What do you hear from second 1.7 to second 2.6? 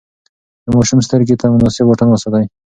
واټن وساتئ.